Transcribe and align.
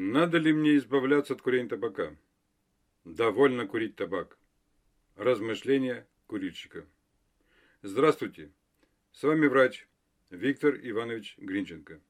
Надо 0.00 0.38
ли 0.38 0.52
мне 0.52 0.76
избавляться 0.76 1.32
от 1.32 1.42
курения 1.42 1.68
табака? 1.68 2.14
Довольно 3.04 3.66
курить 3.66 3.96
табак. 3.96 4.38
Размышления 5.16 6.06
курильщика. 6.28 6.86
Здравствуйте. 7.82 8.52
С 9.10 9.24
вами 9.24 9.48
врач 9.48 9.88
Виктор 10.30 10.76
Иванович 10.80 11.34
Гринченко. 11.38 12.00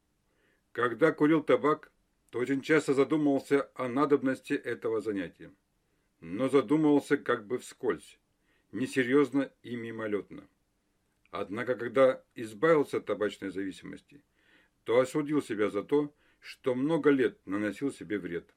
Когда 0.73 1.13
курил 1.13 1.43
табак, 1.43 1.91
то 2.29 2.41
очень 2.41 2.61
часто 2.61 2.93
задумывался 2.93 3.71
о 3.75 3.89
надобности 3.89 4.53
этого 4.53 5.01
занятия. 5.01 5.51
Но 6.21 6.51
задумывался 6.51 7.17
как 7.17 7.47
бы 7.47 7.57
вскользь, 7.57 8.19
несерьезно 8.71 9.51
и 9.63 9.77
мимолетно. 9.77 10.47
Однако, 11.31 11.75
когда 11.75 12.23
избавился 12.35 12.99
от 12.99 13.07
табачной 13.07 13.49
зависимости, 13.49 14.23
то 14.85 15.01
осудил 15.01 15.41
себя 15.41 15.71
за 15.71 15.83
то, 15.83 16.09
что 16.09 16.15
много 16.75 17.11
лет 17.11 17.39
наносил 17.47 17.93
себе 17.93 18.19
вред. 18.19 18.55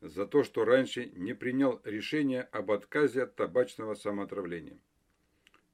За 0.00 0.26
то, 0.26 0.44
что 0.44 0.64
раньше 0.64 1.06
не 1.06 1.34
принял 1.34 1.80
решение 1.84 2.42
об 2.42 2.70
отказе 2.70 3.22
от 3.22 3.36
табачного 3.36 3.94
самоотравления. 3.94 4.78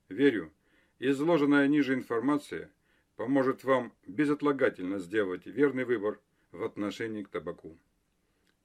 Верю, 0.09 0.53
изложенная 0.99 1.67
ниже 1.69 1.95
информация 1.95 2.71
поможет 3.17 3.65
вам 3.65 3.93
безотлагательно 4.07 4.99
сделать 4.99 5.47
верный 5.47 5.85
выбор 5.85 6.21
в 6.53 6.63
отношении 6.63 7.23
к 7.23 7.29
табаку. 7.29 7.77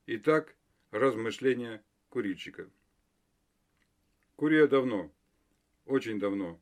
Итак, 0.06 0.56
размышления 0.92 1.84
курильщика. 2.10 2.70
Курю 4.36 4.60
я 4.60 4.68
давно, 4.68 5.12
очень 5.86 6.20
давно. 6.20 6.60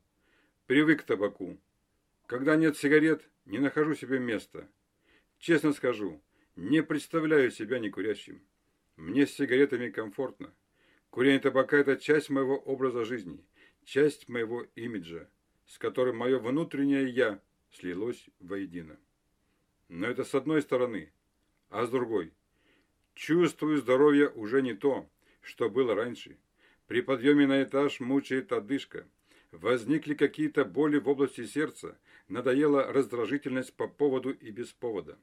Привык 0.67 1.01
к 1.01 1.05
табаку. 1.05 1.57
Когда 2.25 2.55
нет 2.55 2.77
сигарет, 2.77 3.29
не 3.45 3.59
нахожу 3.59 3.95
себе 3.95 4.19
места– 4.19 4.67
Честно 5.43 5.73
скажу, 5.73 6.23
не 6.55 6.81
представляю 6.81 7.51
себя 7.51 7.77
некурящим. 7.77 8.41
Мне 8.95 9.27
с 9.27 9.33
сигаретами 9.33 9.89
комфортно. 9.89 10.53
Курение 11.09 11.41
табака– 11.41 11.75
это 11.79 11.97
часть 11.97 12.29
моего 12.29 12.57
образа 12.57 13.03
жизни, 13.03 13.43
часть 13.83 14.29
моего 14.29 14.65
имиджа, 14.75 15.27
с 15.65 15.77
которым 15.77 16.15
мое 16.15 16.39
внутреннее 16.39 17.09
«я» 17.09 17.41
слилось 17.73 18.25
воедино. 18.39 18.97
Но 19.89 20.07
это 20.07 20.23
с 20.23 20.33
одной 20.33 20.61
стороны, 20.61 21.11
а 21.67 21.85
с 21.85 21.89
другой. 21.89 22.31
Чувствую, 23.13 23.79
здоровье 23.79 24.29
уже 24.29 24.61
не 24.61 24.73
то, 24.73 25.09
что 25.41 25.69
было 25.69 25.93
раньше. 25.93 26.37
При 26.87 27.01
подъеме 27.01 27.47
на 27.47 27.63
этаж 27.63 27.99
мучает 27.99 28.53
одышка. 28.53 29.05
Возникли 29.51 30.13
какие-то 30.13 30.63
боли 30.63 30.99
в 30.99 31.09
области 31.09 31.45
сердца, 31.45 31.99
надоела 32.29 32.93
раздражительность 32.93 33.73
по 33.73 33.89
поводу 33.89 34.31
и 34.31 34.49
без 34.49 34.71
повода 34.71 35.19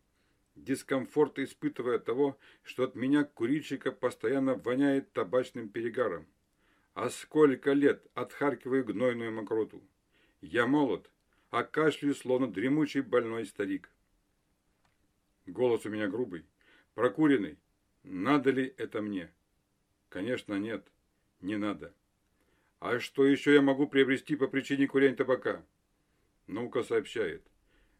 дискомфорт 0.64 1.38
испытывая 1.38 1.98
того, 1.98 2.38
что 2.62 2.84
от 2.84 2.94
меня 2.94 3.24
курильщика 3.24 3.92
постоянно 3.92 4.54
воняет 4.54 5.12
табачным 5.12 5.68
перегаром. 5.68 6.26
А 6.94 7.10
сколько 7.10 7.72
лет 7.72 8.06
отхаркиваю 8.14 8.84
гнойную 8.84 9.32
мокроту. 9.32 9.82
Я 10.40 10.66
молод, 10.66 11.10
а 11.50 11.64
кашлю 11.64 12.14
словно 12.14 12.50
дремучий 12.50 13.00
больной 13.00 13.46
старик. 13.46 13.90
Голос 15.46 15.86
у 15.86 15.90
меня 15.90 16.08
грубый, 16.08 16.44
прокуренный. 16.94 17.58
Надо 18.02 18.50
ли 18.50 18.72
это 18.76 19.02
мне? 19.02 19.30
Конечно, 20.08 20.58
нет, 20.58 20.86
не 21.40 21.56
надо. 21.56 21.94
А 22.78 22.98
что 22.98 23.26
еще 23.26 23.54
я 23.54 23.62
могу 23.62 23.86
приобрести 23.86 24.36
по 24.36 24.48
причине 24.48 24.86
курения 24.86 25.16
табака? 25.16 25.62
Наука 26.46 26.82
сообщает. 26.82 27.49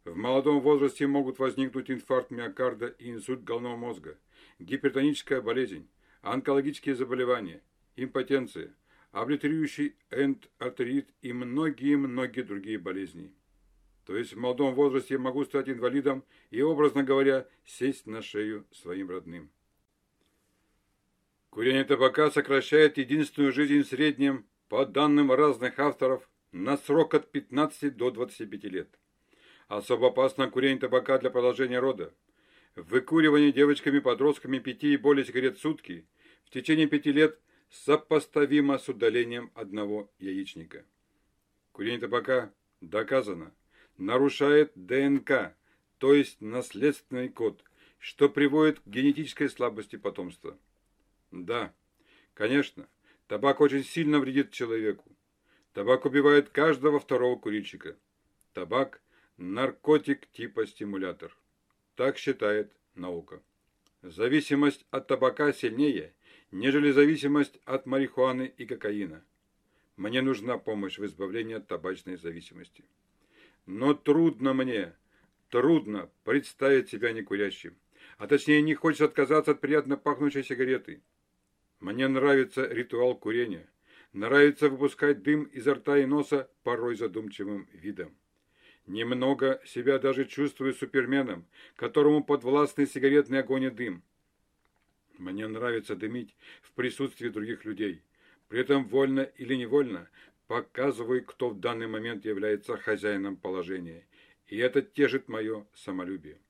В 0.05 0.17
молодом 0.17 0.61
возрасте 0.61 1.07
могут 1.07 1.39
возникнуть 1.39 1.91
инфаркт 1.91 2.31
миокарда 2.31 2.87
и 2.87 3.11
инсульт 3.11 3.45
головного 3.45 3.77
мозга, 3.77 4.19
гипертоническая 4.59 5.43
болезнь, 5.43 5.89
онкологические 6.23 6.95
заболевания, 6.95 7.63
импотенция, 7.97 8.75
облитерирующий 9.13 9.97
эндартерит 10.11 11.11
и 11.21 11.35
многие-многие 11.35 12.43
другие 12.43 12.79
болезни. 12.79 13.35
То 14.07 14.17
есть 14.17 14.33
в 14.33 14.39
молодом 14.39 14.75
возрасте 14.75 15.19
могу 15.19 15.45
стать 15.45 15.69
инвалидом 15.69 16.25
и, 16.51 16.63
образно 16.63 17.03
говоря, 17.05 17.47
сесть 17.65 18.07
на 18.07 18.23
шею 18.23 18.67
своим 18.73 19.11
родным. 19.11 19.51
Курение 21.51 21.85
табака 21.85 22.31
сокращает 22.31 22.97
единственную 22.97 23.53
жизнь 23.53 23.83
в 23.83 23.89
среднем, 23.89 24.47
по 24.69 24.87
данным 24.87 25.33
разных 25.33 25.79
авторов, 25.79 26.31
на 26.53 26.77
срок 26.79 27.15
от 27.15 27.31
15 27.31 27.97
до 27.97 28.11
25 28.11 28.65
лет. 28.65 28.99
Особо 29.71 30.09
опасно 30.09 30.51
курение 30.51 30.81
табака 30.81 31.17
для 31.19 31.31
продолжения 31.31 31.79
рода. 31.79 32.13
Выкуривание 32.75 33.53
девочками-подростками 33.53 34.59
пяти 34.59 34.95
и 34.95 34.97
более 34.97 35.25
сигарет 35.25 35.59
в 35.59 35.61
сутки 35.61 36.09
в 36.45 36.51
течение 36.51 36.89
пяти 36.89 37.13
лет 37.13 37.39
сопоставимо 37.71 38.79
с 38.79 38.89
удалением 38.89 39.53
одного 39.55 40.11
яичника. 40.19 40.85
Курение 41.71 42.01
табака, 42.01 42.53
доказано, 42.81 43.55
нарушает 43.97 44.73
ДНК, 44.75 45.55
то 45.99 46.15
есть 46.15 46.41
наследственный 46.41 47.29
код, 47.29 47.63
что 48.01 48.29
приводит 48.29 48.81
к 48.81 48.87
генетической 48.89 49.49
слабости 49.49 49.95
потомства. 49.95 50.59
Да, 51.31 51.73
конечно, 52.35 52.89
табак 53.29 53.61
очень 53.61 53.85
сильно 53.85 54.19
вредит 54.19 54.51
человеку. 54.51 55.05
Табак 55.75 56.07
убивает 56.07 56.49
каждого 56.49 56.99
второго 56.99 57.39
курильщика. 57.39 57.97
Табак– 58.53 59.01
наркотик 59.41 60.27
типа 60.33 60.67
стимулятор. 60.67 61.35
Так 61.97 62.19
считает 62.19 62.71
наука. 62.95 63.43
Зависимость 64.03 64.87
от 64.91 65.07
табака 65.09 65.53
сильнее, 65.55 66.15
нежели 66.51 66.91
зависимость 66.91 67.59
от 67.65 67.87
марихуаны 67.87 68.53
и 68.55 68.67
кокаина. 68.67 69.25
Мне 69.97 70.21
нужна 70.21 70.59
помощь 70.59 70.99
в 70.99 71.07
избавлении 71.07 71.57
от 71.57 71.67
табачной 71.67 72.17
зависимости. 72.17 72.85
Но 73.65 73.95
трудно 73.95 74.53
мне, 74.53 74.95
трудно 75.49 76.11
представить 76.25 76.91
себя 76.91 77.13
некурящим. 77.13 77.75
А 78.19 78.27
точнее, 78.27 78.61
не 78.61 78.75
хочется 78.75 79.07
отказаться 79.07 79.53
от 79.53 79.61
приятно 79.63 79.97
пахнущей 79.97 80.45
сигареты. 80.45 81.03
Мне 81.81 82.09
нравится 82.09 82.67
ритуал 82.67 83.17
курения. 83.17 83.71
Нравится 84.13 84.69
выпускать 84.69 85.23
дым 85.23 85.45
изо 85.45 85.75
рта 85.75 85.97
и 85.97 86.05
носа 86.05 86.51
порой 86.63 86.95
задумчивым 86.97 87.69
видом. 87.73 88.20
Немного 88.91 89.63
себя 89.65 90.01
даже 90.01 90.25
чувствую 90.25 90.75
суперменом, 90.75 91.47
которому 91.77 92.25
подвластный 92.25 92.89
сигаретный 92.89 93.39
огонь 93.39 93.63
и 93.63 93.71
дым. 93.71 94.03
Мне 95.17 95.47
нравится 95.47 95.95
дымить 95.95 96.35
в 96.61 96.73
присутствии 96.73 97.29
других 97.29 97.65
людей. 97.65 98.03
При 98.49 98.63
этом 98.63 98.85
вольно 98.89 99.21
или 99.21 99.55
невольно 99.55 100.11
показываю, 100.49 101.25
кто 101.25 101.51
в 101.51 101.61
данный 101.61 101.87
момент 101.87 102.25
является 102.25 102.77
хозяином 102.77 103.37
положения. 103.37 104.05
И 104.49 104.59
это 104.59 104.83
тешит 104.83 105.29
мое 105.29 105.69
самолюбие. 105.73 106.41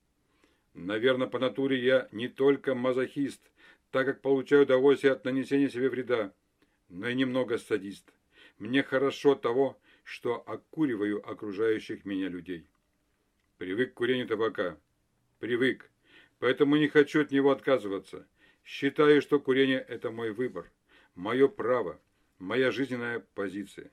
Наверное, 0.72 1.26
по 1.26 1.38
натуре 1.38 1.78
я 1.78 2.08
не 2.10 2.28
только 2.28 2.74
мазохист, 2.74 3.42
так 3.90 4.06
как 4.06 4.22
получаю 4.22 4.62
удовольствие 4.62 5.12
от 5.12 5.26
нанесения 5.26 5.68
себе 5.68 5.90
вреда, 5.90 6.32
но 6.88 7.06
и 7.06 7.14
немного 7.14 7.58
садист. 7.58 8.10
Мне 8.58 8.82
хорошо 8.82 9.34
того, 9.34 9.78
что 10.10 10.42
окуриваю 10.48 11.24
окружающих 11.24 12.04
меня 12.04 12.28
людей. 12.28 12.66
Привык 13.58 13.92
к 13.92 13.94
курению 13.94 14.26
табака. 14.26 14.76
Привык. 15.38 15.88
Поэтому 16.40 16.76
не 16.76 16.88
хочу 16.88 17.20
от 17.20 17.30
него 17.30 17.52
отказываться. 17.52 18.26
Считаю, 18.64 19.22
что 19.22 19.38
курение– 19.38 19.78
это 19.88 20.10
мой 20.10 20.32
выбор, 20.32 20.68
мое 21.14 21.46
право, 21.46 22.00
моя 22.40 22.72
жизненная 22.72 23.24
позиция. 23.34 23.92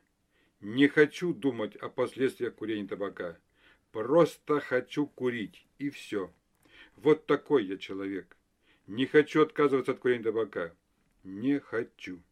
Не 0.59 0.87
хочу 0.87 1.35
думать 1.35 1.75
о 1.75 1.87
последствиях 1.87 2.55
курения 2.55 2.87
табака. 2.87 3.37
Просто 3.91 4.59
хочу 4.59 5.05
курить, 5.05 5.67
и 5.77 5.91
все. 5.91 6.33
Вот 6.95 7.27
такой 7.27 7.63
я 7.65 7.77
человек. 7.77 8.35
Не 8.87 9.05
хочу 9.05 9.43
отказываться 9.43 9.91
от 9.91 9.99
курения 9.99 10.23
табака. 10.23 10.73
Не 11.23 11.59
хочу. 11.59 12.23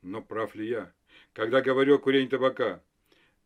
Но 0.00 0.22
прав 0.22 0.54
ли 0.54 0.68
я? 0.68 0.92
Когда 1.32 1.60
говорю 1.60 1.96
о 1.96 1.98
курении 1.98 2.28
табака. 2.28 2.82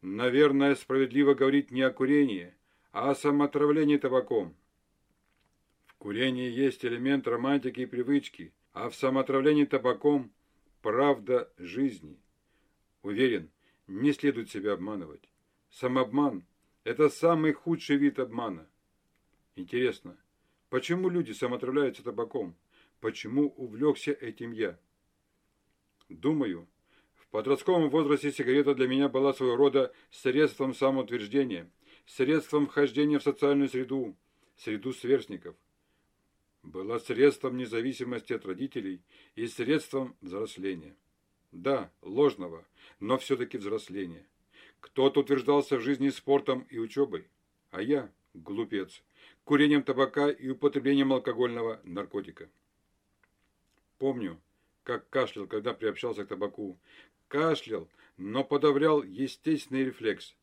Наверное, 0.02 0.74
справедливо 0.74 1.34
говорить 1.34 1.70
не 1.70 1.82
о 1.82 1.90
курении, 1.90 2.54
а 2.92 3.10
о 3.10 3.14
самоотравлении 3.14 3.96
табаком. 3.96 4.54
В 5.86 5.94
курении 5.94 6.50
есть 6.50 6.84
элемент 6.84 7.26
романтики 7.26 7.80
и 7.80 7.86
привычки, 7.86 8.52
а 8.72 8.88
в 8.88 8.94
самоотравлении 8.94 9.64
табаком– 9.64 10.32
правда 10.82 11.52
жизни. 11.58 12.18
Уверен, 13.02 13.50
не 13.86 14.12
следует 14.12 14.50
себя 14.50 14.74
обманывать. 14.74 15.28
Самообман– 15.70 16.44
это 16.84 17.08
самый 17.08 17.52
худший 17.52 17.96
вид 17.96 18.18
обмана. 18.18 18.68
Интересно, 19.56 20.16
почему 20.70 21.08
люди 21.08 21.32
самоотравляются 21.32 22.04
табаком? 22.04 22.54
Почему 23.00 23.48
увлекся 23.56 24.12
этим 24.12 24.52
я? 24.52 24.78
Думаю, 26.08 26.68
в 27.28 27.30
подростковом 27.30 27.90
возрасте 27.90 28.32
сигарета 28.32 28.74
для 28.74 28.88
меня 28.88 29.10
была 29.10 29.34
своего 29.34 29.54
рода 29.54 29.92
средством 30.10 30.72
самоутверждения, 30.72 31.70
средством 32.06 32.66
вхождения 32.66 33.18
в 33.18 33.22
социальную 33.22 33.68
среду, 33.68 34.16
среду 34.56 34.94
сверстников. 34.94 35.54
была 36.62 36.98
средством 36.98 37.58
независимости 37.58 38.32
от 38.32 38.46
родителей 38.46 39.02
и 39.36 39.46
средством 39.46 40.16
взросления. 40.22 40.96
Да, 41.52 41.90
ложного, 42.00 42.66
но 42.98 43.18
все-таки 43.18 43.58
взросления. 43.58 44.26
Кто-то 44.80 45.20
утверждался 45.20 45.76
в 45.76 45.82
жизни 45.82 46.08
спортом 46.08 46.66
и 46.70 46.78
учебой, 46.78 47.28
а 47.70 47.82
я, 47.82 48.10
глупец, 48.32 49.02
курением 49.44 49.82
табака 49.82 50.30
и 50.30 50.48
употреблением 50.48 51.12
алкогольного 51.12 51.80
наркотика. 51.84 52.48
Помню, 53.98 54.40
как 54.88 55.10
кашлял, 55.10 55.46
когда 55.46 55.74
приобщался 55.74 56.24
к 56.24 56.28
табаку. 56.28 56.78
Кашлял, 57.28 57.88
но 58.16 58.42
подавлял 58.42 59.02
естественный 59.02 59.84
рефлекс. 59.84 60.34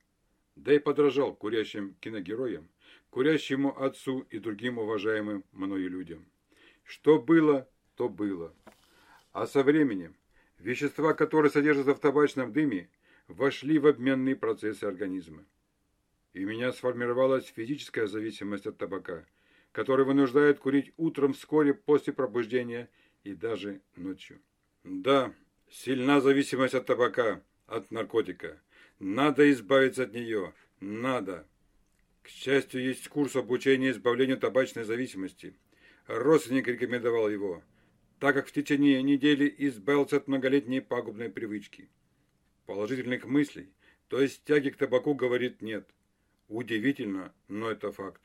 Да 0.56 0.74
и 0.74 0.80
подражал 0.80 1.36
курящим 1.36 1.96
киногероям, 2.00 2.70
курящему 3.10 3.82
отцу 3.82 4.26
и 4.30 4.40
другим 4.40 4.78
уважаемым 4.78 5.44
мною 5.52 5.90
людям. 5.90 6.26
Что 6.84 7.20
было, 7.20 7.68
то 7.96 8.08
было. 8.08 8.54
А 9.34 9.48
со 9.48 9.64
временем 9.64 10.16
вещества, 10.60 11.14
которые 11.14 11.52
содержатся 11.52 11.96
в 11.96 12.00
табачном 12.00 12.54
дыме, 12.54 12.90
вошли 13.28 13.80
в 13.80 13.88
обменные 13.88 14.36
процессы 14.36 14.84
организма. 14.86 15.44
И 16.34 16.46
у 16.46 16.48
меня 16.48 16.72
сформировалась 16.72 17.48
физическая 17.48 18.08
зависимость 18.08 18.68
от 18.68 18.78
табака, 18.78 19.26
которая 19.72 20.06
вынуждает 20.06 20.60
курить 20.60 20.94
утром 20.98 21.34
вскоре 21.34 21.74
после 21.74 22.14
пробуждения 22.14 22.90
и 23.24 23.34
даже 23.34 23.82
ночью. 23.96 24.40
Да, 24.84 25.34
сильна 25.70 26.22
зависимость 26.22 26.74
от 26.74 26.86
табака, 26.86 27.42
от 27.68 27.92
наркотика. 27.92 28.62
Надо 29.00 29.52
избавиться 29.52 30.04
от 30.04 30.14
нее. 30.14 30.54
Надо. 30.80 31.48
К 32.22 32.30
счастью, 32.30 32.84
есть 32.84 33.08
курс 33.08 33.36
обучения 33.36 33.92
избавлению 33.92 34.38
табачной 34.38 34.84
зависимости. 34.84 35.56
Родственник 36.08 36.68
рекомендовал 36.68 37.30
его, 37.30 37.64
так 38.20 38.36
как 38.36 38.48
в 38.48 38.52
течение 38.52 39.02
недели 39.04 39.54
избавился 39.58 40.18
от 40.18 40.28
многолетней 40.28 40.82
пагубной 40.82 41.30
привычки. 41.30 41.90
Положительных 42.66 43.26
мыслей, 43.26 43.74
то 44.08 44.22
есть 44.22 44.44
тяги 44.44 44.70
к 44.70 44.78
табаку, 44.78 45.14
говорит 45.14 45.62
нет. 45.62 45.88
Удивительно, 46.48 47.34
но 47.48 47.70
это 47.70 47.92
факт. 47.92 48.22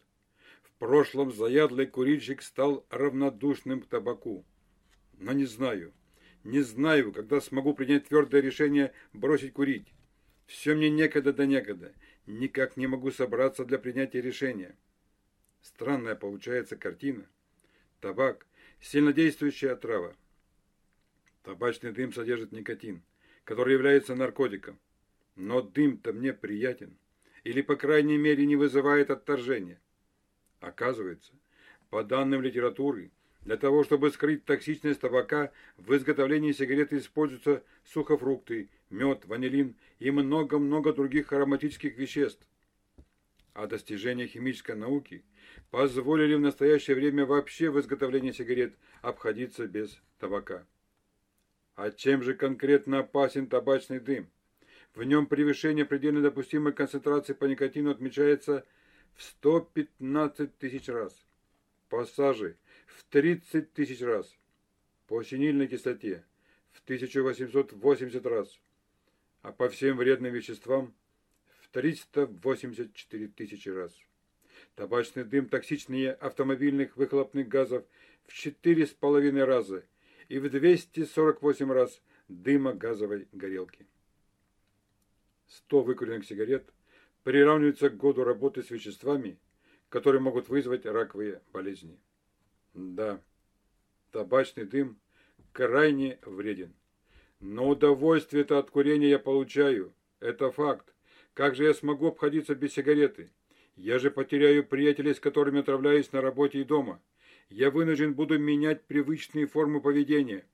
В 0.63 0.73
прошлом 0.79 1.33
заядлый 1.33 1.87
курильщик 1.87 2.43
стал 2.43 2.87
равнодушным 2.91 3.83
к 3.83 3.87
табаку. 3.87 4.47
Но 5.19 5.33
не 5.33 5.45
знаю, 5.45 5.93
не 6.45 6.61
знаю, 6.61 7.13
когда 7.13 7.41
смогу 7.41 7.75
принять 7.75 8.09
твердое 8.09 8.41
решение 8.41 8.93
бросить 9.13 9.53
курить. 9.53 9.93
Все 10.47 10.75
мне 10.75 10.91
некогда 10.91 11.33
да 11.33 11.47
некогда. 11.47 11.93
Никак 12.27 12.77
не 12.77 12.87
могу 12.87 13.11
собраться 13.11 13.65
для 13.65 13.79
принятия 13.79 14.21
решения. 14.21 14.77
Странная 15.63 16.15
получается 16.15 16.77
картина. 16.77 17.27
Табак– 18.01 18.47
сильнодействующая 18.81 19.73
отрава. 19.73 20.17
Табачный 21.43 21.93
дым 21.93 22.13
содержит 22.13 22.53
никотин, 22.53 23.03
который 23.45 23.75
является 23.75 24.15
наркотиком. 24.15 24.79
Но 25.37 25.61
дым-то 25.61 26.13
мне 26.13 26.33
приятен. 26.33 26.97
Или, 27.45 27.63
по 27.63 27.77
крайней 27.77 28.19
мере, 28.19 28.47
не 28.47 28.57
вызывает 28.57 29.11
отторжения. 29.11 29.81
Оказывается, 30.61 31.33
по 31.91 32.05
данным 32.05 32.43
литературы, 32.43 33.11
для 33.43 33.57
того, 33.57 33.85
чтобы 33.85 34.11
скрыть 34.11 34.45
токсичность 34.45 35.01
табака, 35.01 35.51
в 35.79 35.95
изготовлении 35.97 36.53
сигареты 36.53 36.99
используются 36.99 37.63
сухофрукты, 37.85 38.69
мед, 38.91 39.25
ванилин 39.25 39.77
и 39.99 40.11
много-много 40.11 40.93
других 40.93 41.33
ароматических 41.33 41.97
веществ. 41.97 42.47
А 43.55 43.67
достижения 43.67 44.27
химической 44.27 44.77
науки 44.77 45.25
позволили 45.71 46.35
в 46.35 46.41
настоящее 46.41 46.97
время 46.97 47.27
вообще 47.27 47.71
в 47.71 47.81
изготовлении 47.81 48.33
сигарет 48.33 48.75
обходиться 49.03 49.67
без 49.67 50.01
табака. 50.19 50.67
А 51.77 51.91
чем 51.91 52.23
же 52.23 52.35
конкретно 52.35 53.01
опасен 53.01 53.47
табачный 53.47 54.01
дым? 54.01 54.29
В 54.95 55.03
нем 55.03 55.27
превышение 55.27 55.85
предельно 55.85 56.21
допустимой 56.21 56.73
концентрации 56.73 57.33
по 57.33 57.47
никотину 57.47 57.91
отмечается 57.91 58.67
в 59.15 59.23
115 59.23 60.59
тысяч 60.59 60.89
раз. 60.89 61.25
Пассажи– 61.89 62.57
в 62.97 63.05
30 63.05 63.73
тысяч 63.73 64.01
раз, 64.01 64.37
по 65.07 65.23
синильной 65.23 65.69
кислоте 65.69 66.25
в 66.73 66.83
1880 66.85 68.27
раз, 68.27 68.61
а 69.43 69.53
по 69.53 69.69
всем 69.69 69.97
вредным 69.97 70.33
веществам 70.33 70.95
в 71.61 71.69
384 71.69 73.29
тысячи 73.29 73.69
раз. 73.69 73.93
Табачный 74.75 75.25
дым 75.25 75.49
токсичнее 75.49 76.13
автомобильных 76.13 76.97
выхлопных 76.97 77.49
газов 77.49 77.85
в 78.25 78.35
4,5 78.35 79.45
раза 79.45 79.85
и 80.29 80.39
в 80.39 80.49
248 80.51 81.73
раз 81.73 82.03
дыма 82.29 82.73
газовой 82.75 83.29
горелки. 83.33 83.87
100 85.49 85.83
выкуренных 85.83 86.25
сигарет 86.27 86.73
приравниваются 87.25 87.91
к 87.91 87.97
году 87.97 88.25
работы 88.25 88.63
с 88.63 88.71
веществами, 88.71 89.39
которые 89.89 90.21
могут 90.21 90.49
вызвать 90.49 90.87
раковые 90.87 91.43
болезни. 91.53 91.99
Да, 92.75 93.21
табачный 94.13 94.65
дым 94.65 94.99
крайне 95.53 96.19
вреден. 96.23 96.75
Но 97.41 97.69
удовольствие-то 97.69 98.59
от 98.59 98.71
курения 98.71 99.09
я 99.09 99.19
получаю. 99.19 99.93
Это 100.21 100.51
факт. 100.51 100.95
Как 101.35 101.55
же 101.55 101.65
я 101.65 101.75
смогу 101.75 102.09
обходиться 102.09 102.55
без 102.55 102.75
сигареты? 102.75 103.31
Я 103.77 103.99
же 103.99 104.11
потеряю 104.11 104.67
приятелей, 104.67 105.15
с 105.15 105.21
которыми 105.21 105.61
отравляюсь 105.61 106.13
на 106.13 106.21
работе 106.21 106.61
и 106.61 106.65
дома. 106.65 107.03
Я 107.49 107.71
вынужден 107.71 108.15
буду 108.15 108.39
менять 108.39 108.85
привычные 108.85 109.47
формы 109.47 109.81
поведения. 109.81 110.45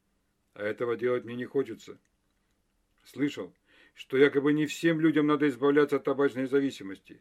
А 0.54 0.62
этого 0.62 0.96
делать 0.96 1.24
мне 1.24 1.34
не 1.34 1.44
хочется. 1.44 1.98
Слышал, 3.04 3.52
что 3.94 4.16
якобы 4.16 4.52
не 4.52 4.66
всем 4.66 5.00
людям 5.00 5.26
надо 5.26 5.48
избавляться 5.48 5.96
от 5.96 6.04
табачной 6.04 6.46
зависимости. 6.46 7.20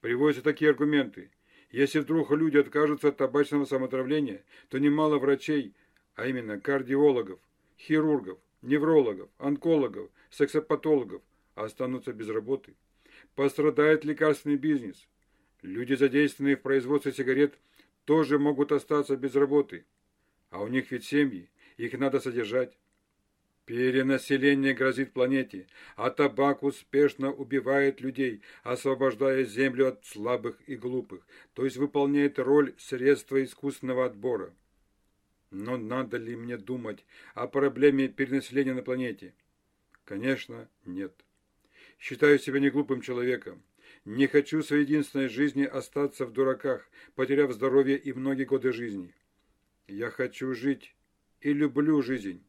Приводятся 0.00 0.42
такие 0.42 0.70
аргументы– 0.70 1.30
если 1.72 2.00
вдруг 2.00 2.30
люди 2.30 2.58
откажутся 2.58 3.08
от 3.08 3.16
табачного 3.16 3.64
самоотравления, 3.64 4.44
то 4.68 4.78
немало 4.78 5.18
врачей, 5.18 5.74
а 6.14 6.26
именно 6.26 6.60
кардиологов, 6.60 7.40
хирургов, 7.78 8.38
неврологов, 8.60 9.30
онкологов, 9.38 10.10
сексопатологов, 10.30 11.22
останутся 11.54 12.12
без 12.12 12.28
работы. 12.28 12.74
Пострадает 13.34 14.04
лекарственный 14.04 14.56
бизнес. 14.56 15.08
Люди, 15.62 15.94
задействованные 15.94 16.56
в 16.56 16.62
производстве 16.62 17.12
сигарет, 17.12 17.58
тоже 18.04 18.38
могут 18.38 18.70
остаться 18.72 19.16
без 19.16 19.34
работы. 19.34 19.86
А 20.50 20.62
у 20.62 20.68
них 20.68 20.90
ведь 20.90 21.06
семьи, 21.06 21.48
их 21.78 21.98
надо 21.98 22.20
содержать. 22.20 22.76
Перенаселение 23.64 24.74
грозит 24.74 25.12
планете, 25.12 25.68
а 25.94 26.10
табак 26.10 26.64
успешно 26.64 27.32
убивает 27.32 28.00
людей, 28.00 28.42
освобождая 28.64 29.44
землю 29.44 29.88
от 29.88 30.04
слабых 30.04 30.60
и 30.66 30.74
глупых, 30.74 31.24
то 31.54 31.64
есть 31.64 31.76
выполняет 31.76 32.40
роль 32.40 32.74
средства 32.76 33.42
искусственного 33.42 34.06
отбора. 34.06 34.52
Но 35.50 35.76
надо 35.76 36.16
ли 36.16 36.34
мне 36.34 36.56
думать 36.56 37.04
о 37.34 37.46
проблеме 37.46 38.08
перенаселения 38.08 38.74
на 38.74 38.82
планете? 38.82 39.32
Конечно, 40.04 40.68
нет. 40.84 41.14
Считаю 42.00 42.40
себя 42.40 42.58
неглупым 42.58 43.00
человеком. 43.00 43.62
Не 44.04 44.26
хочу 44.26 44.62
своей 44.64 44.82
единственной 44.82 45.28
жизни 45.28 45.62
остаться 45.62 46.26
в 46.26 46.32
дураках, 46.32 46.90
потеряв 47.14 47.52
здоровье 47.52 47.96
и 47.96 48.12
многие 48.12 48.44
годы 48.44 48.72
жизни. 48.72 49.14
Я 49.86 50.10
хочу 50.10 50.52
жить 50.52 50.96
и 51.40 51.52
люблю 51.52 52.02
жизнь. 52.02 52.44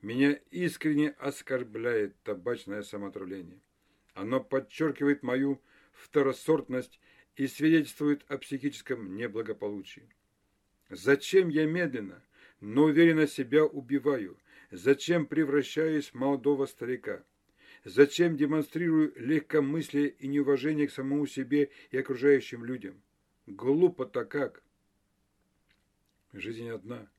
Меня 0.00 0.38
искренне 0.52 1.10
оскорбляет 1.18 2.14
табачное 2.22 2.82
самоотравление. 2.82 3.60
Оно 4.14 4.40
подчеркивает 4.40 5.24
мою 5.24 5.60
второсортность 5.92 7.00
и 7.34 7.48
свидетельствует 7.48 8.24
о 8.28 8.38
психическом 8.38 9.16
неблагополучии. 9.16 10.08
Зачем 10.88 11.48
я 11.48 11.66
медленно, 11.66 12.22
но 12.60 12.84
уверенно 12.84 13.26
себя 13.26 13.64
убиваю? 13.64 14.38
Зачем 14.70 15.26
превращаюсь 15.26 16.10
в 16.10 16.14
молодого 16.14 16.66
старика? 16.66 17.24
Зачем 17.84 18.36
демонстрирую 18.36 19.12
легкомыслие 19.16 20.10
и 20.10 20.28
неуважение 20.28 20.86
к 20.86 20.92
самому 20.92 21.26
себе 21.26 21.70
и 21.90 21.98
окружающим 21.98 22.64
людям? 22.64 23.02
Глупо-то 23.46 24.24
как? 24.24 24.62
Жизнь 26.32 26.68
одна. 26.68 27.10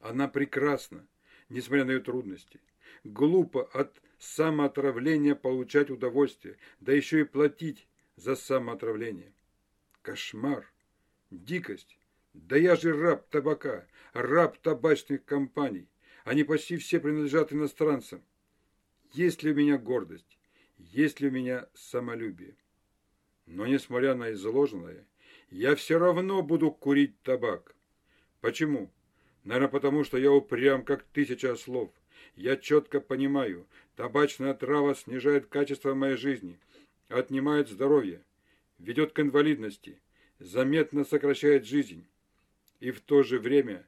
Она 0.00 0.28
прекрасна 0.28 1.06
несмотря 1.50 1.84
на 1.84 1.90
ее 1.90 2.00
трудности. 2.00 2.60
Глупо 3.04 3.64
от 3.72 4.00
самоотравления 4.18 5.34
получать 5.34 5.90
удовольствие, 5.90 6.56
да 6.80 6.92
еще 6.92 7.20
и 7.20 7.24
платить 7.24 7.86
за 8.16 8.36
самоотравление. 8.36 9.32
Кошмар, 10.02 10.70
дикость. 11.30 11.98
Да 12.32 12.56
я 12.56 12.76
же 12.76 12.96
раб 12.96 13.28
табака, 13.28 13.86
раб 14.12 14.58
табачных 14.58 15.24
компаний. 15.24 15.88
Они 16.24 16.44
почти 16.44 16.76
все 16.76 17.00
принадлежат 17.00 17.52
иностранцам. 17.52 18.22
Есть 19.12 19.42
ли 19.42 19.50
у 19.50 19.54
меня 19.54 19.78
гордость? 19.78 20.38
Есть 20.78 21.20
ли 21.20 21.28
у 21.28 21.32
меня 21.32 21.68
самолюбие? 21.74 22.56
Но, 23.46 23.66
несмотря 23.66 24.14
на 24.14 24.32
изложенное, 24.32 25.06
я 25.50 25.74
все 25.74 25.98
равно 25.98 26.42
буду 26.42 26.70
курить 26.70 27.20
табак. 27.22 27.74
Почему? 28.40 28.92
Наверное, 29.44 29.68
потому 29.68 30.04
что 30.04 30.18
я 30.18 30.30
упрям, 30.30 30.84
как 30.84 31.02
тысяча 31.02 31.54
слов. 31.56 31.90
Я 32.36 32.56
четко 32.56 33.00
понимаю, 33.00 33.66
табачная 33.96 34.54
трава 34.54 34.94
снижает 34.94 35.46
качество 35.46 35.94
моей 35.94 36.16
жизни, 36.16 36.58
отнимает 37.08 37.68
здоровье, 37.68 38.22
ведет 38.78 39.12
к 39.12 39.20
инвалидности, 39.20 40.00
заметно 40.38 41.04
сокращает 41.04 41.66
жизнь. 41.66 42.06
И 42.80 42.90
в 42.90 43.00
то 43.00 43.22
же 43.22 43.38
время 43.38 43.86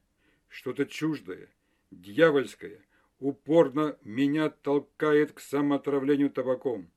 что-то 0.48 0.86
чуждое, 0.86 1.48
дьявольское, 1.90 2.80
упорно 3.20 3.96
меня 4.02 4.50
толкает 4.50 5.32
к 5.32 5.40
самоотравлению 5.40 6.30
табаком. 6.30 6.90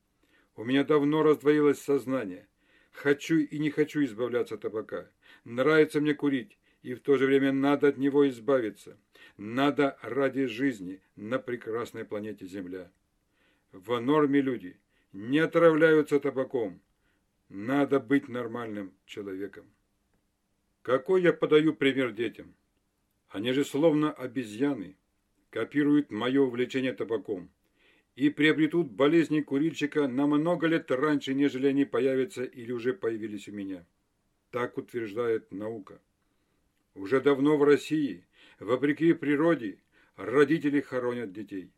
У 0.56 0.64
меня 0.64 0.84
давно 0.84 1.22
раздвоилось 1.22 1.80
сознание. 1.80 2.48
Хочу 2.92 3.36
и 3.36 3.58
не 3.58 3.70
хочу 3.70 4.02
избавляться 4.04 4.54
от 4.54 4.62
табака. 4.62 5.10
Нравится 5.44 6.00
мне 6.00 6.14
курить, 6.14 6.58
и 6.86 6.94
в 6.94 7.00
то 7.00 7.16
же 7.16 7.26
время 7.26 7.50
надо 7.50 7.88
от 7.88 7.98
него 7.98 8.28
избавиться. 8.28 8.96
Надо 9.36 9.98
ради 10.02 10.46
жизни 10.46 11.02
на 11.16 11.40
прекрасной 11.40 12.04
планете 12.04 12.46
Земля. 12.46 12.92
В 13.72 13.98
норме 13.98 14.40
люди 14.40 14.76
не 15.12 15.40
отравляются 15.40 16.20
табаком. 16.20 16.80
Надо 17.48 17.98
быть 17.98 18.28
нормальным 18.28 18.92
человеком. 19.04 19.64
Какой 20.82 21.22
я 21.22 21.32
подаю 21.32 21.74
пример 21.74 22.12
детям? 22.12 22.54
Они 23.30 23.52
же 23.52 23.64
словно 23.64 24.12
обезьяны, 24.12 24.96
копируют 25.50 26.12
мое 26.12 26.40
увлечение 26.40 26.92
табаком 26.92 27.50
и 28.14 28.30
приобретут 28.30 28.92
болезни 28.92 29.40
курильщика 29.40 30.06
на 30.06 30.28
много 30.28 30.68
лет 30.68 30.88
раньше, 30.92 31.34
нежели 31.34 31.66
они 31.66 31.84
появятся 31.84 32.44
или 32.44 32.70
уже 32.70 32.94
появились 32.94 33.48
у 33.48 33.52
меня. 33.52 33.84
Так 34.52 34.78
утверждает 34.78 35.50
наука. 35.50 36.00
Уже 36.96 37.20
давно 37.20 37.58
в 37.58 37.62
России, 37.62 38.24
вопреки 38.58 39.12
природе, 39.12 39.78
родители 40.16 40.80
хоронят 40.80 41.30
детей. 41.30 41.70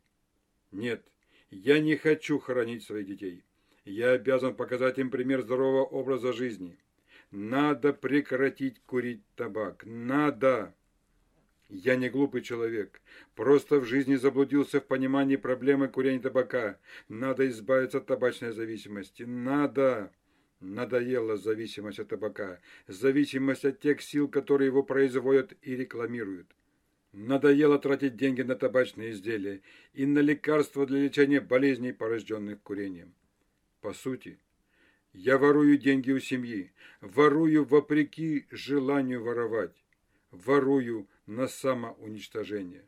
Нет, 0.71 1.03
я 1.51 1.79
не 1.79 1.97
хочу 1.97 2.39
хоронить 2.39 2.83
своих 2.83 3.05
детей. 3.05 3.43
Я 3.83 4.11
обязан 4.11 4.55
показать 4.55 4.97
им 4.97 5.11
пример 5.11 5.41
здорового 5.41 5.83
образа 5.83 6.31
жизни. 6.31 6.77
Надо 7.31 7.91
прекратить 7.91 8.81
курить 8.83 9.21
табак. 9.35 9.83
Надо! 9.85 10.73
Я 11.67 11.97
не 11.97 12.09
глупый 12.09 12.41
человек. 12.41 13.01
Просто 13.35 13.79
в 13.79 13.85
жизни 13.85 14.15
заблудился 14.15 14.79
в 14.79 14.87
понимании 14.87 15.35
проблемы 15.35 15.89
курения 15.89 16.21
табака. 16.21 16.79
Надо 17.09 17.45
избавиться 17.49 17.97
от 17.97 18.05
табачной 18.05 18.53
зависимости. 18.53 19.23
Надо! 19.23 20.13
Надоела 20.59 21.37
зависимость 21.37 21.99
от 21.99 22.09
табака. 22.09 22.59
Зависимость 22.87 23.65
от 23.65 23.79
тех 23.79 24.01
сил, 24.01 24.27
которые 24.27 24.67
его 24.67 24.83
производят 24.83 25.53
и 25.61 25.75
рекламируют. 25.75 26.47
Надоело 27.13 27.79
тратить 27.79 28.17
деньги 28.17 28.41
на 28.41 28.55
табачные 28.55 29.11
изделия 29.11 29.61
и 29.93 30.05
на 30.05 30.19
лекарства 30.19 30.85
для 30.85 30.99
лечения 30.99 31.41
болезней, 31.41 31.93
порожденных 31.93 32.61
курением. 32.61 33.13
По 33.81 33.93
сути, 33.93 34.37
я 35.13 35.37
ворую 35.37 35.77
деньги 35.77 36.11
у 36.11 36.19
семьи, 36.19 36.71
ворую 37.01 37.63
вопреки 37.63 38.45
желанию 38.51 39.23
воровать, 39.23 39.83
ворую 40.29 41.07
на 41.25 41.47
самоуничтожение. 41.47 42.85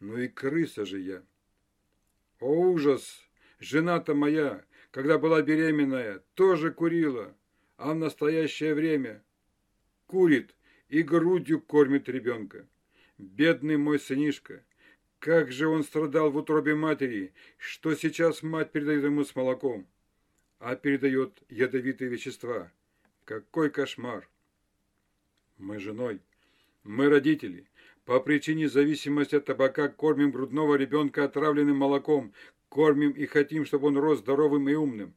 Ну 0.00 0.18
и 0.18 0.28
крыса 0.28 0.84
же 0.84 0.98
я. 0.98 1.22
О, 2.40 2.70
ужас! 2.70 3.22
Жена-то 3.58 4.14
моя, 4.14 4.64
когда 4.90 5.18
была 5.18 5.42
беременная, 5.42 6.22
тоже 6.34 6.72
курила, 6.72 7.36
а 7.76 7.92
в 7.92 7.96
настоящее 7.96 8.74
время 8.74 9.22
курит 10.06 10.54
и 10.88 11.02
грудью 11.02 11.60
кормит 11.60 12.08
ребенка. 12.08 12.66
Бедный 13.18 13.76
мой 13.76 14.00
сынишка, 14.00 14.64
как 15.18 15.52
же 15.52 15.68
он 15.68 15.84
страдал 15.84 16.30
в 16.30 16.36
утробе 16.36 16.74
матери, 16.74 17.32
что 17.58 17.94
сейчас 17.94 18.42
мать 18.42 18.72
передает 18.72 19.04
ему 19.04 19.24
с 19.24 19.36
молоком, 19.36 19.86
а 20.58 20.74
передает 20.76 21.42
ядовитые 21.48 22.10
вещества. 22.10 22.72
Какой 23.24 23.70
кошмар! 23.70 24.28
Мы 25.58 25.78
женой 25.78 26.20
мы, 26.82 27.08
родители, 27.08 27.66
по 28.04 28.20
причине 28.20 28.68
зависимости 28.68 29.36
от 29.36 29.44
табака 29.44 29.88
кормим 29.88 30.30
грудного 30.30 30.76
ребенка 30.76 31.24
отравленным 31.24 31.76
молоком, 31.76 32.32
кормим 32.70 33.10
и 33.10 33.26
хотим, 33.26 33.66
чтобы 33.66 33.88
он 33.88 33.98
рос 33.98 34.20
здоровым 34.20 34.68
и 34.70 34.74
умным. 34.74 35.12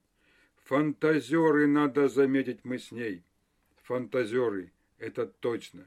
Фантазеры, 0.65 1.67
надо 1.67 2.09
заметить, 2.09 2.59
мы 2.63 2.79
с 2.79 2.91
ней. 2.91 3.23
Фантазеры, 3.83 4.71
это 4.97 5.25
точно. 5.27 5.85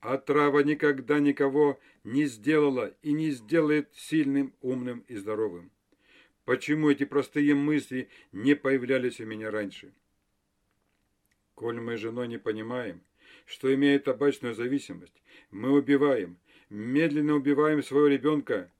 А 0.00 0.18
трава 0.18 0.62
никогда 0.62 1.18
никого 1.20 1.80
не 2.04 2.26
сделала 2.26 2.94
и 3.02 3.12
не 3.12 3.30
сделает 3.30 3.88
сильным, 3.94 4.52
умным 4.60 5.04
и 5.08 5.16
здоровым. 5.16 5.70
Почему 6.44 6.90
эти 6.90 7.04
простые 7.04 7.54
мысли 7.54 8.08
не 8.32 8.54
появлялись 8.54 9.20
у 9.20 9.26
меня 9.26 9.50
раньше? 9.50 9.92
Коль 11.54 11.80
мы 11.80 11.96
с 11.96 12.00
женой 12.00 12.28
не 12.28 12.38
понимаем, 12.38 13.00
что 13.46 13.72
имея 13.74 13.98
табачную 13.98 14.54
зависимость, 14.54 15.22
мы 15.50 15.70
убиваем, 15.70 16.36
медленно 16.68 17.34
убиваем 17.34 17.82
своего 17.82 18.08
ребенка, 18.08 18.70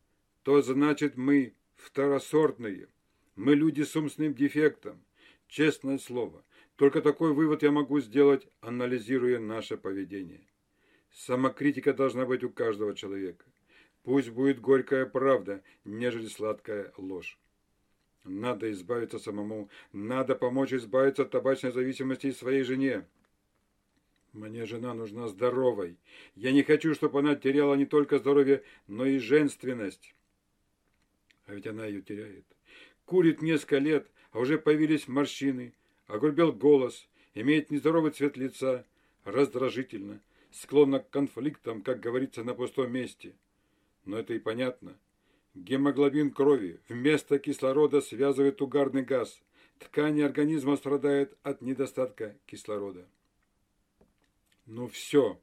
то 0.42 0.62
значит 0.62 1.16
мы 1.16 1.54
второсортные. 1.76 2.88
Мы 3.36 3.54
люди 3.54 3.82
с 3.82 3.94
умственным 3.96 4.34
дефектом. 4.34 5.04
Честное 5.48 5.98
слово, 5.98 6.44
только 6.76 7.00
такой 7.00 7.32
вывод 7.32 7.62
я 7.62 7.70
могу 7.70 8.00
сделать, 8.00 8.48
анализируя 8.60 9.38
наше 9.38 9.76
поведение. 9.76 10.46
Самокритика 11.12 11.94
должна 11.94 12.26
быть 12.26 12.42
у 12.42 12.50
каждого 12.50 12.94
человека. 12.94 13.44
Пусть 14.02 14.30
будет 14.30 14.60
горькая 14.60 15.06
правда, 15.06 15.62
нежели 15.84 16.26
сладкая 16.26 16.92
ложь. 16.96 17.38
Надо 18.24 18.72
избавиться 18.72 19.18
самому, 19.18 19.70
надо 19.92 20.34
помочь 20.34 20.72
избавиться 20.72 21.22
от 21.22 21.30
табачной 21.30 21.70
зависимости 21.70 22.32
своей 22.32 22.64
жене. 22.64 23.06
Мне 24.32 24.66
жена 24.66 24.94
нужна 24.94 25.28
здоровой. 25.28 25.96
Я 26.34 26.52
не 26.52 26.62
хочу, 26.64 26.92
чтобы 26.92 27.20
она 27.20 27.36
теряла 27.36 27.74
не 27.74 27.86
только 27.86 28.18
здоровье, 28.18 28.64
но 28.88 29.06
и 29.06 29.18
женственность. 29.18 30.14
А 31.46 31.54
ведь 31.54 31.66
она 31.66 31.86
ее 31.86 32.02
теряет. 32.02 32.44
Курит 33.04 33.40
несколько 33.40 33.78
лет, 33.78 34.10
а 34.32 34.40
уже 34.40 34.58
появились 34.58 35.08
морщины, 35.08 35.74
огрубел 36.06 36.52
голос, 36.52 37.08
имеет 37.34 37.70
нездоровый 37.70 38.10
цвет 38.10 38.36
лица, 38.36 38.84
раздражительно, 39.24 40.20
склонна 40.50 41.00
к 41.00 41.10
конфликтам, 41.10 41.82
как 41.82 42.00
говорится, 42.00 42.42
на 42.42 42.54
пустом 42.54 42.92
месте. 42.92 43.34
Но 44.04 44.18
это 44.18 44.34
и 44.34 44.38
понятно. 44.38 44.98
Гемоглобин 45.54 46.32
крови 46.32 46.80
вместо 46.88 47.38
кислорода 47.38 48.00
связывает 48.00 48.60
угарный 48.60 49.02
газ. 49.02 49.40
Ткани 49.78 50.22
организма 50.22 50.76
страдают 50.76 51.36
от 51.42 51.62
недостатка 51.62 52.36
кислорода. 52.46 53.06
Ну 54.66 54.88
все, 54.88 55.40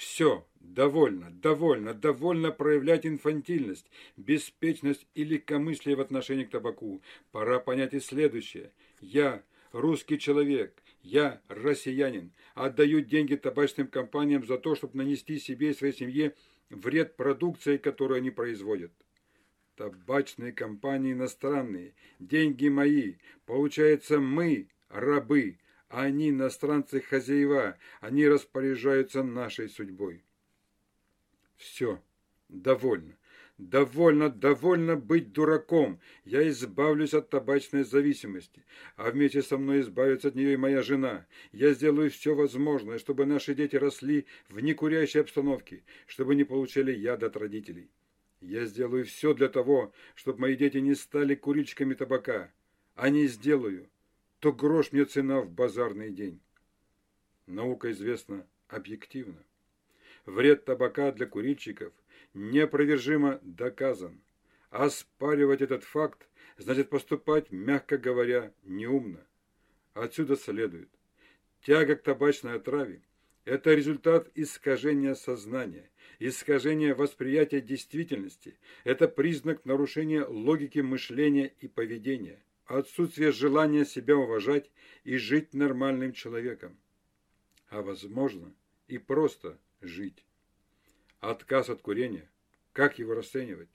все, 0.00 0.46
довольно, 0.60 1.30
довольно, 1.30 1.92
довольно 1.92 2.52
проявлять 2.52 3.04
инфантильность, 3.04 3.86
беспечность 4.16 5.06
и 5.14 5.24
легкомыслие 5.24 5.94
в 5.94 6.00
отношении 6.00 6.44
к 6.44 6.50
табаку. 6.50 7.02
Пора 7.32 7.60
понять 7.60 7.92
и 7.92 8.00
следующее. 8.00 8.72
Я 9.02 9.42
русский 9.72 10.18
человек, 10.18 10.82
я 11.02 11.42
россиянин, 11.48 12.32
отдаю 12.54 13.02
деньги 13.02 13.36
табачным 13.36 13.88
компаниям 13.88 14.46
за 14.46 14.56
то, 14.56 14.74
чтобы 14.74 14.96
нанести 14.96 15.38
себе 15.38 15.72
и 15.72 15.74
своей 15.74 15.92
семье 15.92 16.34
вред 16.70 17.16
продукции, 17.16 17.76
которую 17.76 18.16
они 18.16 18.30
производят. 18.30 18.92
Табачные 19.76 20.52
компании 20.52 21.12
иностранные, 21.12 21.92
деньги 22.18 22.68
мои, 22.68 23.16
получается 23.44 24.18
мы, 24.18 24.70
рабы, 24.88 25.58
они, 25.90 26.30
иностранцы, 26.30 27.00
хозяева, 27.00 27.76
они 28.00 28.26
распоряжаются 28.28 29.24
нашей 29.24 29.68
судьбой. 29.68 30.22
Все, 31.56 32.00
довольно. 32.48 33.16
Довольно, 33.58 34.30
довольно 34.30 34.96
быть 34.96 35.32
дураком. 35.32 36.00
Я 36.24 36.48
избавлюсь 36.48 37.12
от 37.12 37.28
табачной 37.28 37.84
зависимости, 37.84 38.64
а 38.96 39.10
вместе 39.10 39.42
со 39.42 39.58
мной 39.58 39.80
избавится 39.80 40.28
от 40.28 40.34
нее 40.34 40.54
и 40.54 40.56
моя 40.56 40.80
жена. 40.80 41.26
Я 41.52 41.74
сделаю 41.74 42.08
все 42.08 42.34
возможное, 42.34 42.98
чтобы 42.98 43.26
наши 43.26 43.54
дети 43.54 43.76
росли 43.76 44.26
в 44.48 44.60
некурящей 44.60 45.20
обстановке, 45.20 45.82
чтобы 46.06 46.36
не 46.36 46.44
получали 46.44 46.92
яд 46.92 47.22
от 47.22 47.36
родителей. 47.36 47.90
Я 48.40 48.64
сделаю 48.64 49.04
все 49.04 49.34
для 49.34 49.48
того, 49.48 49.92
чтобы 50.14 50.40
мои 50.40 50.56
дети 50.56 50.78
не 50.78 50.94
стали 50.94 51.34
курильщиками 51.34 51.92
табака. 51.92 52.50
А 52.94 53.10
не 53.10 53.26
сделаю, 53.26 53.90
то 54.40 54.52
грош 54.52 54.92
мне 54.92 55.04
цена 55.04 55.40
в 55.42 55.50
базарный 55.50 56.10
день. 56.10 56.40
Наука 57.46 57.92
известна 57.92 58.46
объективно. 58.68 59.44
Вред 60.24 60.64
табака 60.64 61.12
для 61.12 61.26
курильщиков 61.26 61.92
неопровержимо 62.34 63.38
доказан. 63.42 64.20
Оспаривать 64.70 65.62
этот 65.62 65.84
факт 65.84 66.26
значит 66.56 66.88
поступать, 66.88 67.50
мягко 67.50 67.98
говоря, 67.98 68.52
неумно. 68.62 69.26
Отсюда 69.94 70.36
следует. 70.36 70.88
Тяга 71.62 71.96
к 71.96 72.02
табачной 72.02 72.54
отраве 72.54 73.02
Это 73.44 73.74
результат 73.74 74.30
искажения 74.34 75.14
сознания, 75.14 75.90
искажения 76.18 76.94
восприятия 76.94 77.60
действительности. 77.60 78.58
Это 78.84 79.08
признак 79.08 79.64
нарушения 79.64 80.24
логики 80.24 80.78
мышления 80.78 81.52
и 81.60 81.68
поведения, 81.68 82.42
отсутствие 82.78 83.32
желания 83.32 83.84
себя 83.84 84.16
уважать 84.16 84.70
и 85.02 85.16
жить 85.16 85.54
нормальным 85.54 86.12
человеком. 86.12 86.78
А 87.68 87.82
возможно 87.82 88.54
и 88.86 88.98
просто 88.98 89.58
жить. 89.80 90.24
Отказ 91.18 91.68
от 91.68 91.82
курения. 91.82 92.30
Как 92.72 92.98
его 92.98 93.14
расценивать? 93.14 93.68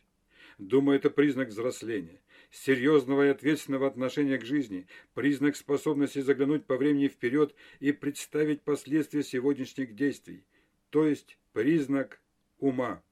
Думаю, 0.57 0.97
это 0.97 1.09
признак 1.09 1.49
взросления, 1.49 2.21
серьезного 2.49 3.25
и 3.25 3.29
ответственного 3.29 3.87
отношения 3.87 4.37
к 4.37 4.45
жизни, 4.45 4.87
признак 5.13 5.57
способности 5.57 6.19
заглянуть 6.19 6.65
по 6.65 6.77
времени 6.77 7.09
вперед 7.09 7.53
и 7.81 7.91
представить 7.91 8.61
последствия 8.61 9.23
сегодняшних 9.23 9.95
действий, 9.95 10.45
то 10.91 11.05
есть 11.05 11.37
признак 11.51 12.21
ума. 12.59 13.03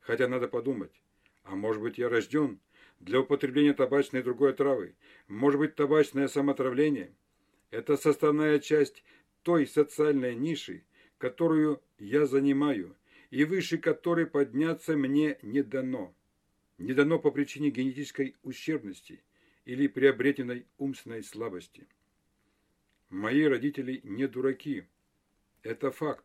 Хотя 0.00 0.26
надо 0.26 0.48
подумать, 0.48 1.00
а 1.44 1.54
может 1.54 1.80
быть 1.80 1.98
я 1.98 2.08
рожден 2.08 2.58
для 3.00 3.20
употребления 3.20 3.74
табачной 3.74 4.20
и 4.20 4.22
другой 4.22 4.52
травы, 4.52 4.94
может 5.26 5.58
быть 5.58 5.74
табачное 5.74 6.28
самоотравление– 6.28 7.12
это 7.70 7.96
составная 7.96 8.58
часть 8.58 9.04
той 9.42 9.66
социальной 9.66 10.34
ниши, 10.34 10.84
которую 11.18 11.82
я 11.98 12.26
занимаю, 12.26 12.96
и 13.30 13.44
выше 13.44 13.78
которой 13.78 14.26
подняться 14.26 14.96
мне 14.96 15.38
не 15.42 15.62
дано 15.62 16.14
не 16.80 16.94
дано 16.94 17.18
по 17.18 17.30
причине 17.30 17.70
генетической 17.70 18.36
ущербности 18.42 19.22
или 19.66 19.86
приобретенной 19.86 20.66
умственной 20.78 21.22
слабости. 21.22 21.86
Мои 23.10 23.44
родители 23.44 24.00
не 24.02 24.26
дураки. 24.26 24.84
Это 25.62 25.90
факт. 25.90 26.24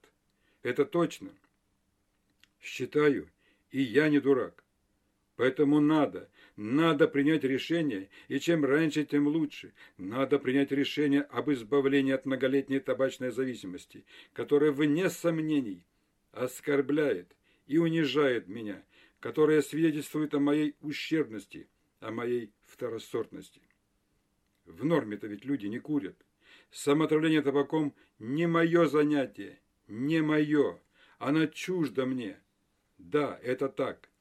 Это 0.64 0.86
точно. 0.86 1.36
Считаю, 2.62 3.30
и 3.70 3.82
я 3.82 4.08
не 4.08 4.22
дурак. 4.22 4.64
Поэтому 5.36 5.82
надо, 5.82 6.30
надо 6.56 7.08
принять 7.08 7.44
решение, 7.44 8.10
и 8.30 8.40
чем 8.40 8.64
раньше, 8.64 9.04
тем 9.04 9.28
лучше. 9.28 9.74
Надо 9.98 10.40
принять 10.40 10.72
решение 10.72 11.22
об 11.22 11.52
избавлении 11.52 12.14
от 12.14 12.26
многолетней 12.26 12.80
табачной 12.80 13.32
зависимости, 13.32 14.06
которая, 14.34 14.72
вне 14.72 15.10
сомнений, 15.10 15.86
оскорбляет 16.32 17.36
и 17.68 17.78
унижает 17.78 18.48
меня– 18.48 18.84
которая 19.26 19.64
свидетельствует 19.64 20.36
о 20.36 20.40
моей 20.40 20.76
ущербности, 20.82 21.68
о 22.00 22.12
моей 22.12 22.54
второсортности. 22.62 23.60
В 24.66 24.86
норме-то 24.86 25.26
ведь 25.26 25.46
люди 25.46 25.66
не 25.66 25.80
курят. 25.80 26.16
Самоотравление 26.70 27.42
табаком 27.42 27.96
не 28.20 28.46
мое 28.46 28.86
занятие, 28.86 29.60
не 29.88 30.22
мое. 30.22 30.80
Оно 31.18 31.48
чуждо 31.48 32.06
мне. 32.06 32.40
Да, 33.00 33.40
это 33.42 33.68
так. 33.68 34.12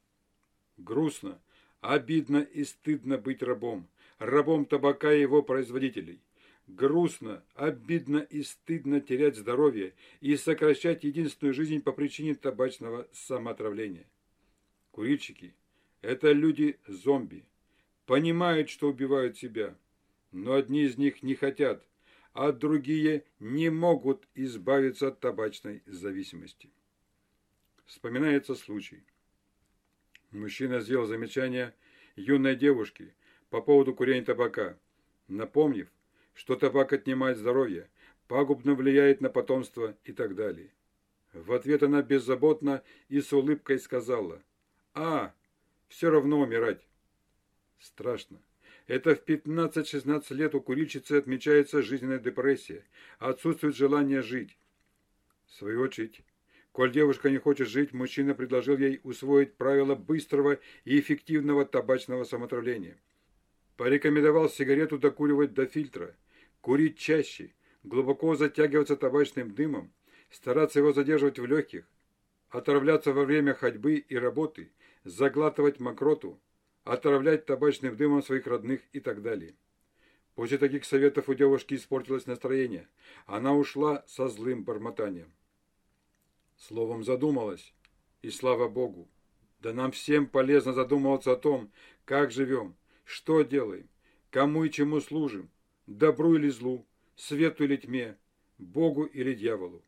Грустно, 0.77 1.41
обидно 1.81 2.39
и 2.39 2.65
стыдно 2.65 3.19
быть 3.19 3.43
рабом. 3.43 3.89
Рабом 4.19 4.65
табака 4.65 5.13
и 5.13 5.21
его 5.21 5.43
производителей. 5.43 6.21
Грустно, 6.67 7.45
обидно 7.55 8.19
и 8.19 8.43
стыдно 8.43 9.01
терять 9.01 9.37
здоровье 9.37 9.93
и 10.21 10.37
сокращать 10.37 11.05
единственную 11.05 11.53
жизнь 11.53 11.83
по 11.83 11.93
причине 11.93 12.35
табачного 12.35 13.07
самоотравления. 13.13 14.07
Курильщики– 14.91 15.55
это 16.01 16.33
люди-зомби. 16.33 17.45
Понимают, 18.07 18.71
что 18.71 18.89
убивают 18.89 19.37
себя, 19.37 19.77
но 20.33 20.55
одни 20.55 20.85
из 20.85 20.97
них 20.97 21.23
не 21.23 21.35
хотят, 21.35 21.87
а 22.33 22.51
другие 22.53 23.25
не 23.41 23.71
могут 23.71 24.27
избавиться 24.35 25.09
от 25.09 25.21
табачной 25.21 25.83
зависимости. 25.87 26.71
Вспоминается 27.85 28.55
случай. 28.55 29.05
Мужчина 30.35 30.81
сделал 30.81 31.07
замечание 31.07 31.73
юной 32.17 32.57
девушке 32.57 33.15
по 33.49 33.63
поводу 33.63 33.95
курения 33.95 34.25
табака, 34.25 34.77
напомнив, 35.29 35.89
что 36.35 36.57
табак 36.57 36.93
отнимает 36.93 37.39
здоровье, 37.39 37.89
пагубно 38.29 38.75
влияет 38.75 39.23
на 39.23 39.31
потомство 39.31 39.97
и 40.05 40.13
так 40.13 40.35
далее. 40.35 40.71
В 41.33 41.53
ответ 41.53 41.83
она 41.83 42.03
беззаботно 42.03 42.83
и 43.09 43.21
с 43.23 43.33
улыбкой 43.33 43.79
сказала– 43.79 44.43
а, 44.95 45.35
все 45.89 46.11
равно 46.11 46.41
умирать. 46.41 46.81
Страшно. 47.81 48.41
Это 48.87 49.17
в 49.17 49.25
15-16 49.25 50.33
лет 50.35 50.55
у 50.55 50.61
курильщицы 50.61 51.13
отмечается 51.13 51.83
жизненная 51.83 52.19
депрессия, 52.19 52.85
отсутствует 53.19 53.75
желание 53.75 54.23
жить. 54.23 54.57
В 55.47 55.55
свою 55.55 55.83
очередь, 55.83 56.23
коль 56.75 56.91
девушка 56.91 57.31
не 57.31 57.39
хочет 57.39 57.69
жить, 57.69 57.93
мужчина 57.93 58.35
предложил 58.35 58.77
ей 58.77 59.01
усвоить 59.05 59.55
правила 59.55 59.95
быстрого 59.95 60.59
и 60.85 60.99
эффективного 60.99 61.65
табачного 61.65 62.25
самотравления. 62.25 62.99
Порекомендовал 63.77 64.51
сигарету 64.51 64.99
докуривать 64.99 65.55
до 65.55 65.67
фильтра, 65.67 66.17
курить 66.61 66.99
чаще, 66.99 67.55
глубоко 67.85 68.35
затягиваться 68.35 68.97
табачным 68.97 69.55
дымом, 69.55 69.93
стараться 70.31 70.81
его 70.81 70.93
задерживать 70.93 71.39
в 71.39 71.47
легких, 71.47 71.85
отравляться 72.49 73.13
во 73.13 73.25
время 73.25 73.55
ходьбы 73.55 73.95
и 73.95 74.17
работы– 74.17 74.73
заглатывать 75.05 75.79
мокроту, 75.79 76.41
отравлять 76.83 77.47
табачным 77.47 77.97
дымом 77.97 78.21
своих 78.21 78.49
родных 78.49 78.81
и 78.93 78.99
так 78.99 79.23
далее. 79.23 79.55
После 80.35 80.59
таких 80.59 80.85
советов 80.85 81.29
у 81.29 81.35
девушки 81.35 81.75
испортилось 81.75 82.27
настроение. 82.27 82.89
Она 83.27 83.55
ушла 83.55 84.03
со 84.09 84.27
злым 84.27 84.65
бормотанием. 84.65 85.33
Словом, 86.67 87.05
задумалась. 87.05 87.75
И 88.23 88.31
слава 88.31 88.69
Богу. 88.69 89.09
Да 89.61 89.73
нам 89.73 89.93
всем 89.93 90.27
полезно 90.27 90.73
задумываться 90.73 91.33
о 91.33 91.37
том, 91.37 91.71
как 92.05 92.31
живем, 92.31 92.75
что 93.05 93.43
делаем, 93.43 93.89
кому 94.31 94.65
и 94.65 94.71
чему 94.71 95.01
служим, 95.01 95.51
добру 95.87 96.37
или 96.37 96.49
злу, 96.49 96.87
свету 97.17 97.65
или 97.65 97.77
тьме, 97.77 98.17
Богу 98.59 99.05
или 99.05 99.35
дьяволу. 99.35 99.83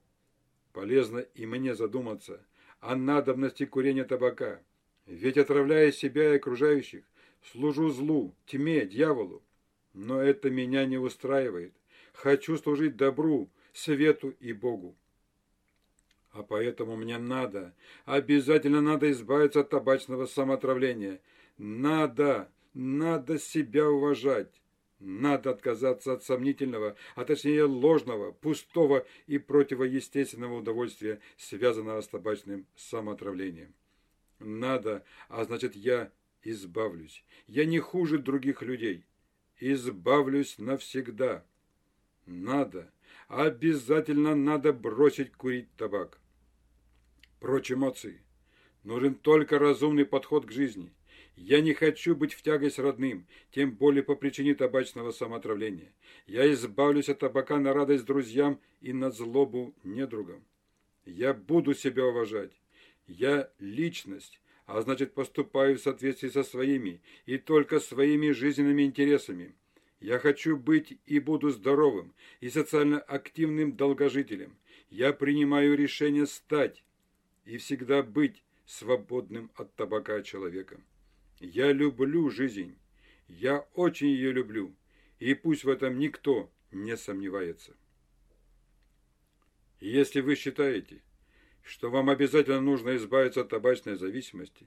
Полезно 0.73 1.19
и 1.19 1.47
мне 1.47 1.75
задуматься 1.75 2.45
о 2.81 2.95
надобности 2.97 3.65
курения 3.67 4.05
табака– 4.05 4.61
ведь 5.07 5.39
отравляя 5.39 5.93
себя 5.93 6.33
и 6.33 6.37
окружающих, 6.37 7.05
служу 7.53 7.91
злу, 7.91 8.35
тьме, 8.45 8.85
дьяволу. 8.85 9.43
Но 9.95 10.21
это 10.21 10.51
меня 10.51 10.85
не 10.85 10.99
устраивает. 10.99 11.73
Хочу 12.13 12.57
служить 12.59 12.97
добру, 12.97 13.49
свету 13.73 14.31
и 14.41 14.53
Богу. 14.53 14.97
А 16.37 16.43
поэтому 16.43 16.97
мне 16.97 17.17
надо, 17.17 17.75
обязательно 18.05 18.83
надо 18.83 19.11
избавиться 19.11 19.61
от 19.61 19.71
табачного 19.71 20.27
самоотравления. 20.27 21.23
Надо, 21.57 22.53
надо 22.75 23.39
себя 23.39 23.89
уважать. 23.89 24.53
Надо 24.99 25.51
отказаться 25.51 26.13
от 26.13 26.25
сомнительного, 26.25 26.95
а 27.15 27.25
точнее 27.25 27.65
ложного, 27.65 28.33
пустого 28.33 29.07
и 29.27 29.39
противоестественного 29.39 30.59
удовольствия, 30.59 31.21
связанного 31.39 32.03
с 32.03 32.09
табачным 32.09 32.67
самоотравлением. 32.77 33.73
Надо, 34.39 35.05
а 35.31 35.45
значит 35.45 35.75
я 35.75 36.13
избавлюсь. 36.43 37.25
Я 37.47 37.65
не 37.65 37.79
хуже 37.79 38.19
других 38.19 38.61
людей. 38.61 39.07
Избавлюсь 39.59 40.59
навсегда. 40.59 41.47
Надо, 42.27 42.91
обязательно 43.29 44.35
надо 44.35 44.75
бросить 44.75 45.33
курить 45.33 45.75
табак. 45.77 46.21
Прочь 47.47 47.71
эмоции. 47.71 48.21
Нужен 48.83 49.15
только 49.15 49.61
разумный 49.61 50.05
подход 50.05 50.47
к 50.47 50.51
жизни. 50.51 50.93
Я 51.37 51.61
не 51.61 51.75
хочу 51.75 52.17
быть 52.17 52.35
в 52.35 52.43
тягость 52.43 52.81
родным, 52.81 53.25
тем 53.53 53.71
более 53.71 54.03
по 54.03 54.17
причине 54.17 54.57
табачного 54.57 55.13
самоотравления. 55.13 55.93
Я 56.27 56.53
избавлюсь 56.53 57.09
от 57.09 57.21
табака 57.21 57.61
на 57.61 57.73
радость 57.73 58.05
друзьям 58.05 58.59
и 58.81 58.93
на 58.93 59.13
злобу 59.13 59.77
недругам. 59.85 60.43
Я 61.05 61.35
буду 61.35 61.73
себя 61.75 62.07
уважать. 62.07 62.51
Я 63.07 63.49
личность, 63.61 64.41
а 64.65 64.81
значит 64.81 65.15
поступаю 65.15 65.79
в 65.79 65.81
соответствии 65.81 66.31
со 66.31 66.43
своими 66.43 67.01
и 67.27 67.39
только 67.39 67.79
своими 67.79 68.33
жизненными 68.33 68.83
интересами. 68.83 69.55
Я 70.01 70.19
хочу 70.19 70.57
быть 70.57 70.99
и 71.07 71.21
буду 71.21 71.51
здоровым 71.51 72.13
и 72.41 72.51
социально 72.51 72.99
активным 72.99 73.77
долгожителем. 73.77 74.57
Я 74.91 75.13
принимаю 75.13 75.77
решение 75.77 76.27
стать 76.27 76.83
и 77.47 77.57
всегда 77.57 78.03
быть 78.03 78.43
свободным 78.67 79.51
от 79.55 79.75
табака 79.77 80.21
человеком. 80.23 80.85
Я 81.39 81.73
люблю 81.73 82.29
жизнь. 82.29 82.77
Я 83.29 83.61
очень 83.75 84.09
ее 84.09 84.33
люблю. 84.33 84.75
И 85.19 85.35
пусть 85.35 85.65
в 85.65 85.69
этом 85.69 85.99
никто 85.99 86.51
не 86.73 86.97
сомневается. 86.97 87.75
Если 89.81 90.21
вы 90.21 90.35
считаете, 90.35 91.03
что 91.63 91.91
вам 91.91 92.11
обязательно 92.11 92.61
нужно 92.61 92.97
избавиться 92.97 93.43
от 93.43 93.49
табачной 93.49 93.97
зависимости, 93.97 94.67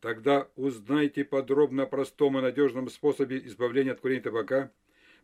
тогда 0.00 0.48
узнайте 0.56 1.24
подробно 1.24 1.84
о 1.84 1.86
простом 1.86 2.38
и 2.38 2.42
надежном 2.42 2.88
способе 2.90 3.38
избавления 3.46 3.92
от 3.92 4.00
курения 4.00 4.22
табака 4.22 4.72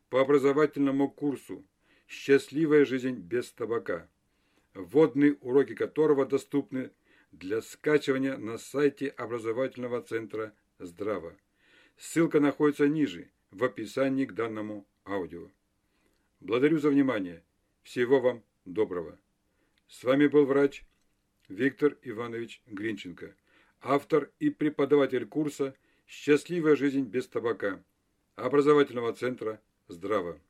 по 0.08 0.20
образовательному 0.20 1.10
курсу 1.10 1.64
«Счастливая 2.06 2.84
жизнь 2.84 3.16
без 3.16 3.50
табака». 3.52 4.08
Вводные 4.76 5.34
уроки 5.40 5.74
которого 5.74 6.26
доступны 6.26 6.90
для 7.32 7.62
скачивания 7.62 8.36
на 8.36 8.58
сайте 8.58 9.08
образовательного 9.08 10.02
центра 10.02 10.54
«Здраво». 10.78 11.36
Ссылка 11.96 12.40
находится 12.40 12.86
ниже, 12.86 13.30
в 13.50 13.64
описании 13.64 14.26
к 14.26 14.34
данному 14.34 14.86
аудио. 15.04 15.50
Благодарю 16.40 16.78
за 16.78 16.90
внимание. 16.90 17.42
Всего 17.82 18.20
вам 18.20 18.42
доброго. 18.64 19.18
С 19.88 20.04
вами 20.04 20.26
был 20.26 20.44
врач 20.44 20.84
Виктор 21.48 21.96
Иванович 22.02 22.60
Гринченко, 22.66 23.34
автор 23.80 24.30
и 24.40 24.50
преподаватель 24.50 25.26
курса 25.26 25.74
«Счастливая 26.06 26.76
жизнь 26.76 27.04
без 27.04 27.26
табака» 27.28 27.82
образовательного 28.34 29.14
центра 29.14 29.60
«Здраво». 29.88 30.40